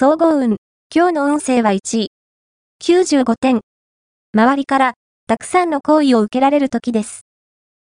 [0.00, 0.58] 総合運。
[0.94, 2.12] 今日の運勢は1位。
[2.80, 3.62] 95点。
[4.32, 4.94] 周りから、
[5.26, 7.22] たくさんの好意を受けられる時です。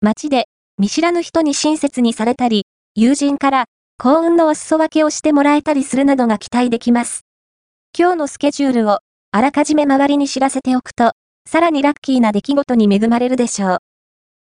[0.00, 0.44] 街で、
[0.78, 3.64] 見知らぬ人に親切にされたり、友人から、
[3.98, 7.22] 幸運のお裾分けをしてもらえたりするなどが期待できます。
[7.98, 9.00] 今日のスケジュールを、
[9.32, 11.10] あらかじめ周りに知らせておくと、
[11.44, 13.78] さらにラッキーな出来事に恵まれるでしょう。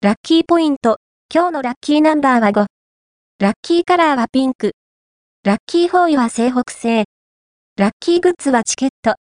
[0.03, 0.97] ラッキーポイント。
[1.33, 2.65] 今日のラッキーナンバーは5。
[3.39, 4.73] ラッキーカラーはピンク。
[5.43, 7.05] ラッキーフォーイは西北西。
[7.77, 9.13] ラッキーグッズはチケット。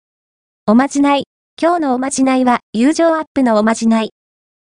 [0.67, 1.25] おまじない。
[1.61, 4.13] 今日のおまじないは友情アップのおまじない。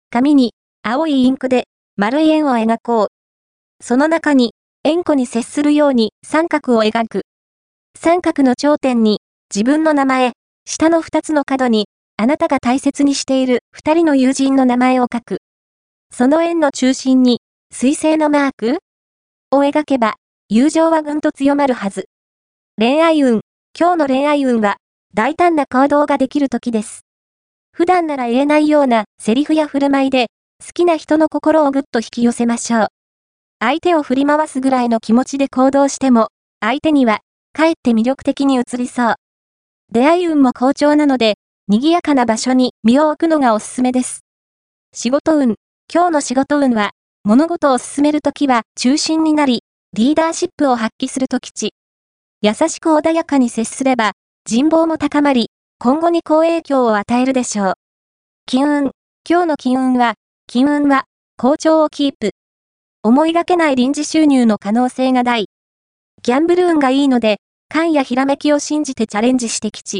[0.09, 3.07] 紙に青いインクで丸い円を描こう。
[3.83, 7.21] その中に円弧に接するように三角を描く。
[7.95, 9.19] 三角の頂点に
[9.53, 10.31] 自分の名前、
[10.65, 11.85] 下の二つの角に
[12.17, 15.37] あなたが大切にしている二人の友人の名前を書く。
[16.11, 17.39] その円の中心に
[17.71, 18.79] 水星のマーク
[19.51, 20.15] を描けば
[20.49, 22.05] 友情はぐんと強まるはず。
[22.79, 23.44] 恋愛運。
[23.77, 24.77] 今日の恋愛運は、
[25.13, 27.01] 大胆な行動ができる時です。
[27.73, 30.27] 普段なら言えないようなセリフや振る舞いで、
[30.65, 32.87] 好きな人の心をぐっと引き寄せましょう。
[33.59, 36.29] 相手を振り回すぐらいの気持ちで行動しても、
[36.61, 37.19] 相手には、
[37.51, 39.15] かえって魅力的に映りそう。
[39.91, 41.33] 出会い運も好調なので、
[41.67, 44.21] 賑やかな場所に身を置くのがおすすめです。
[44.93, 45.55] 仕事運。
[45.93, 46.91] 今日の仕事運は、
[47.25, 51.73] 物事を進めるときは中心になり、リーダーシップを発揮すると吉。
[52.45, 54.11] 優しく穏やかに接すれば、
[54.45, 57.73] 人望も高まり、今後に好影響を与えるでしょう。
[58.45, 58.91] 金運。
[59.27, 60.13] 今日の金運は、
[60.45, 61.05] 金運は、
[61.39, 62.33] 好調をキープ。
[63.01, 65.47] 思いがけない臨時収入の可能性が大。
[66.21, 67.37] ギャンブル運がいいので、
[67.67, 69.93] 勘やひらめきを信じてチャレンジしてきち。